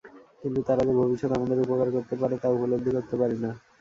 কিন্তু 0.41 0.59
তারা 0.67 0.81
যে 0.87 0.93
ভবিষ্যতে 0.99 1.33
আমাদের 1.37 1.57
উপকার 1.65 1.87
করতে 1.95 2.15
পারে 2.21 2.35
তা 2.41 2.47
উপলব্ধি 2.51 2.91
করতে 2.95 3.15
পারি 3.21 3.37
না। 3.43 3.51